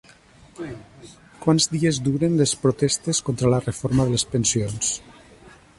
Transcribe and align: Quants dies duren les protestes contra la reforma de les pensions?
Quants 1.43 1.67
dies 1.73 1.99
duren 2.07 2.39
les 2.41 2.55
protestes 2.65 3.21
contra 3.29 3.53
la 3.57 3.61
reforma 3.69 4.07
de 4.09 4.17
les 4.17 4.27
pensions? 4.35 4.93